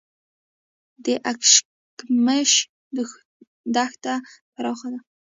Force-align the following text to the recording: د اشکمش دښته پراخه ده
د 1.05 1.07
اشکمش 1.31 2.51
دښته 3.75 4.13
پراخه 4.53 4.87
ده 4.93 4.99